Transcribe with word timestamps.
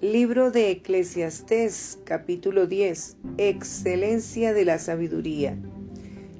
Libro 0.00 0.52
de 0.52 0.70
Eclesiastés, 0.70 1.98
capítulo 2.04 2.68
10. 2.68 3.16
Excelencia 3.36 4.52
de 4.52 4.64
la 4.64 4.78
sabiduría. 4.78 5.58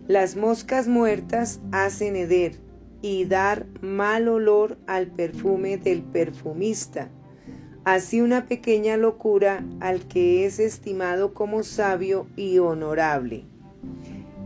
Las 0.06 0.36
moscas 0.36 0.86
muertas 0.86 1.60
hacen 1.72 2.14
heder 2.14 2.52
y 3.02 3.24
dar 3.24 3.66
mal 3.80 4.28
olor 4.28 4.78
al 4.86 5.08
perfume 5.08 5.76
del 5.76 6.02
perfumista. 6.02 7.10
Así 7.82 8.20
una 8.20 8.46
pequeña 8.46 8.96
locura 8.96 9.66
al 9.80 10.06
que 10.06 10.46
es 10.46 10.60
estimado 10.60 11.34
como 11.34 11.64
sabio 11.64 12.28
y 12.36 12.58
honorable. 12.58 13.44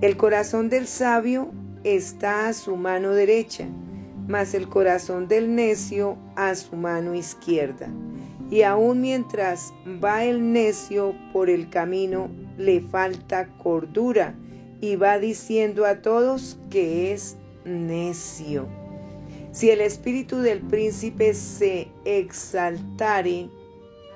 El 0.00 0.16
corazón 0.16 0.70
del 0.70 0.86
sabio 0.86 1.52
está 1.84 2.48
a 2.48 2.54
su 2.54 2.76
mano 2.76 3.10
derecha, 3.10 3.68
mas 4.28 4.54
el 4.54 4.68
corazón 4.68 5.28
del 5.28 5.54
necio 5.54 6.16
a 6.36 6.54
su 6.54 6.76
mano 6.76 7.14
izquierda. 7.14 7.88
Y 8.50 8.62
aun 8.62 9.00
mientras 9.00 9.72
va 10.02 10.24
el 10.24 10.52
necio 10.52 11.14
por 11.32 11.48
el 11.48 11.70
camino, 11.70 12.28
le 12.58 12.80
falta 12.80 13.48
cordura 13.58 14.34
y 14.80 14.96
va 14.96 15.18
diciendo 15.18 15.86
a 15.86 16.02
todos 16.02 16.58
que 16.68 17.12
es 17.12 17.36
necio. 17.64 18.68
Si 19.52 19.70
el 19.70 19.80
espíritu 19.80 20.38
del 20.38 20.60
príncipe 20.60 21.34
se 21.34 21.88
exaltare 22.04 23.48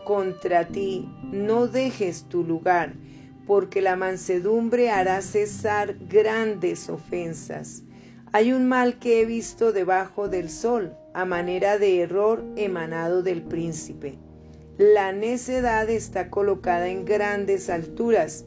contra 0.05 0.67
ti, 0.67 1.09
no 1.31 1.67
dejes 1.67 2.25
tu 2.25 2.43
lugar, 2.43 2.95
porque 3.47 3.81
la 3.81 3.97
mansedumbre 3.97 4.91
hará 4.91 5.21
cesar 5.23 5.97
grandes 6.09 6.89
ofensas. 6.89 7.86
Hay 8.37 8.53
un 8.53 8.69
mal 8.69 8.99
que 8.99 9.23
he 9.23 9.25
visto 9.25 9.73
debajo 9.73 10.29
del 10.29 10.51
sol, 10.51 10.95
a 11.15 11.25
manera 11.25 11.79
de 11.79 12.03
error 12.03 12.45
emanado 12.57 13.23
del 13.23 13.41
príncipe. 13.41 14.19
La 14.77 15.11
necedad 15.11 15.89
está 15.89 16.29
colocada 16.29 16.87
en 16.89 17.07
grandes 17.07 17.71
alturas, 17.71 18.45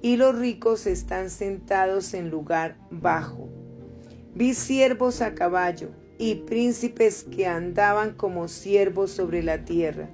y 0.00 0.16
los 0.16 0.38
ricos 0.38 0.86
están 0.86 1.28
sentados 1.28 2.14
en 2.14 2.30
lugar 2.30 2.76
bajo. 2.92 3.48
Vi 4.32 4.54
siervos 4.54 5.20
a 5.20 5.34
caballo 5.34 5.88
y 6.18 6.36
príncipes 6.36 7.24
que 7.24 7.48
andaban 7.48 8.12
como 8.14 8.46
siervos 8.46 9.10
sobre 9.10 9.42
la 9.42 9.64
tierra. 9.64 10.08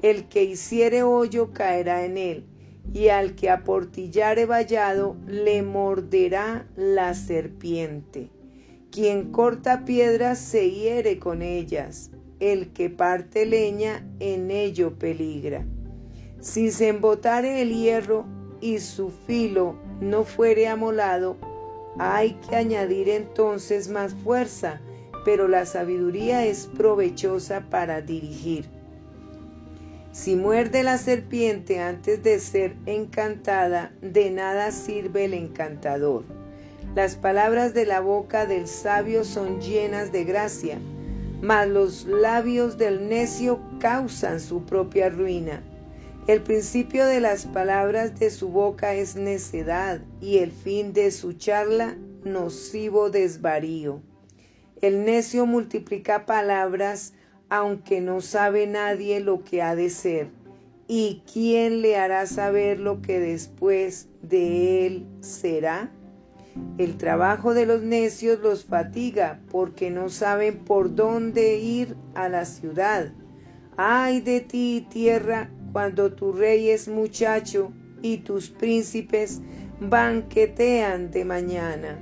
El 0.00 0.26
que 0.26 0.42
hiciere 0.42 1.02
hoyo 1.02 1.52
caerá 1.52 2.06
en 2.06 2.16
él, 2.16 2.46
y 2.94 3.08
al 3.08 3.34
que 3.34 3.50
aportillare 3.50 4.46
vallado 4.46 5.18
le 5.26 5.62
morderá 5.62 6.66
la 6.76 7.12
serpiente. 7.12 8.30
Quien 8.94 9.32
corta 9.32 9.84
piedras 9.84 10.38
se 10.38 10.70
hiere 10.70 11.18
con 11.18 11.42
ellas, 11.42 12.12
el 12.38 12.72
que 12.72 12.90
parte 12.90 13.44
leña 13.44 14.06
en 14.20 14.52
ello 14.52 14.96
peligra. 14.96 15.66
Si 16.40 16.70
se 16.70 16.90
embotare 16.90 17.60
el 17.60 17.74
hierro 17.74 18.24
y 18.60 18.78
su 18.78 19.10
filo 19.10 19.74
no 20.00 20.22
fuere 20.22 20.68
amolado, 20.68 21.36
hay 21.98 22.34
que 22.48 22.54
añadir 22.54 23.08
entonces 23.08 23.88
más 23.88 24.14
fuerza, 24.14 24.80
pero 25.24 25.48
la 25.48 25.66
sabiduría 25.66 26.46
es 26.46 26.68
provechosa 26.76 27.68
para 27.70 28.00
dirigir. 28.00 28.66
Si 30.12 30.36
muerde 30.36 30.84
la 30.84 30.98
serpiente 30.98 31.80
antes 31.80 32.22
de 32.22 32.38
ser 32.38 32.76
encantada, 32.86 33.92
de 34.00 34.30
nada 34.30 34.70
sirve 34.70 35.24
el 35.24 35.34
encantador. 35.34 36.43
Las 36.94 37.16
palabras 37.16 37.74
de 37.74 37.86
la 37.86 37.98
boca 37.98 38.46
del 38.46 38.68
sabio 38.68 39.24
son 39.24 39.60
llenas 39.60 40.12
de 40.12 40.22
gracia, 40.22 40.78
mas 41.42 41.66
los 41.66 42.04
labios 42.04 42.78
del 42.78 43.08
necio 43.08 43.58
causan 43.80 44.38
su 44.38 44.64
propia 44.64 45.08
ruina. 45.08 45.60
El 46.28 46.40
principio 46.42 47.04
de 47.04 47.18
las 47.18 47.46
palabras 47.46 48.20
de 48.20 48.30
su 48.30 48.48
boca 48.48 48.94
es 48.94 49.16
necedad 49.16 50.02
y 50.20 50.38
el 50.38 50.52
fin 50.52 50.92
de 50.92 51.10
su 51.10 51.32
charla 51.32 51.96
nocivo 52.22 53.10
desvarío. 53.10 54.00
El 54.80 55.04
necio 55.04 55.46
multiplica 55.46 56.26
palabras 56.26 57.12
aunque 57.48 58.00
no 58.00 58.20
sabe 58.20 58.68
nadie 58.68 59.18
lo 59.18 59.42
que 59.42 59.62
ha 59.62 59.74
de 59.74 59.90
ser. 59.90 60.28
¿Y 60.86 61.22
quién 61.32 61.82
le 61.82 61.96
hará 61.96 62.26
saber 62.26 62.78
lo 62.78 63.02
que 63.02 63.18
después 63.18 64.06
de 64.22 64.86
él 64.86 65.06
será? 65.20 65.90
El 66.78 66.96
trabajo 66.96 67.54
de 67.54 67.66
los 67.66 67.82
necios 67.82 68.40
los 68.40 68.64
fatiga 68.64 69.40
porque 69.50 69.90
no 69.90 70.08
saben 70.08 70.64
por 70.64 70.94
dónde 70.94 71.58
ir 71.58 71.96
a 72.14 72.28
la 72.28 72.44
ciudad. 72.44 73.12
Ay 73.76 74.20
de 74.20 74.40
ti, 74.40 74.86
tierra, 74.90 75.50
cuando 75.72 76.12
tu 76.12 76.32
rey 76.32 76.70
es 76.70 76.86
muchacho 76.86 77.72
y 78.02 78.18
tus 78.18 78.50
príncipes 78.50 79.40
banquetean 79.80 81.10
de 81.10 81.24
mañana. 81.24 81.98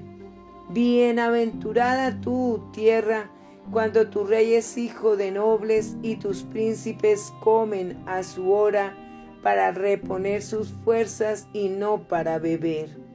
Bienaventurada 0.70 2.20
tú, 2.20 2.62
tierra, 2.72 3.30
cuando 3.70 4.08
tu 4.08 4.24
rey 4.24 4.54
es 4.54 4.76
hijo 4.76 5.16
de 5.16 5.30
nobles 5.30 5.96
y 6.02 6.16
tus 6.16 6.42
príncipes 6.42 7.32
comen 7.40 8.02
a 8.06 8.22
su 8.22 8.50
hora 8.50 8.96
para 9.42 9.72
reponer 9.72 10.42
sus 10.42 10.69
fuerzas 10.84 11.48
y 11.52 11.69
no 11.69 12.06
para 12.08 12.38
beber. 12.38 13.11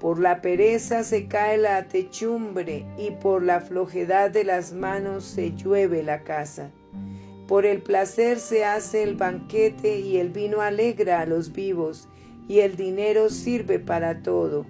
Por 0.00 0.18
la 0.18 0.40
pereza 0.40 1.04
se 1.04 1.26
cae 1.26 1.58
la 1.58 1.86
techumbre 1.86 2.86
y 2.96 3.10
por 3.10 3.42
la 3.42 3.60
flojedad 3.60 4.30
de 4.30 4.44
las 4.44 4.72
manos 4.72 5.24
se 5.24 5.52
llueve 5.54 6.02
la 6.02 6.22
casa. 6.22 6.70
Por 7.46 7.66
el 7.66 7.82
placer 7.82 8.38
se 8.38 8.64
hace 8.64 9.02
el 9.02 9.16
banquete 9.16 9.98
y 9.98 10.16
el 10.16 10.30
vino 10.30 10.62
alegra 10.62 11.20
a 11.20 11.26
los 11.26 11.52
vivos 11.52 12.08
y 12.48 12.60
el 12.60 12.76
dinero 12.76 13.28
sirve 13.28 13.78
para 13.78 14.22
todo. 14.22 14.64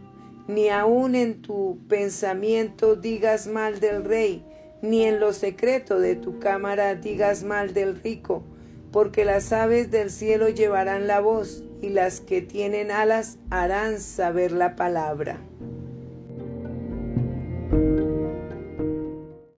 Ni 0.49 0.69
aun 0.69 1.15
en 1.15 1.43
tu 1.43 1.79
pensamiento 1.89 2.97
digas 2.97 3.47
mal 3.47 3.79
del 3.79 4.05
rey, 4.05 4.45
ni 4.83 5.05
en 5.05 5.21
lo 5.21 5.33
secreto 5.33 6.01
de 6.01 6.17
tu 6.17 6.41
cámara 6.41 6.97
digas 6.97 7.45
mal 7.45 7.73
del 7.73 8.01
rico, 8.03 8.43
porque 8.91 9.25
las 9.25 9.53
aves 9.53 9.93
del 9.93 10.11
cielo 10.11 10.49
llevarán 10.49 11.07
la 11.07 11.21
voz 11.21 11.63
y 11.83 11.89
las 11.89 12.21
que 12.21 12.43
tienen 12.43 12.91
alas 12.91 13.39
harán 13.51 14.01
saber 14.01 14.53
la 14.53 14.77
palabra. 14.77 15.39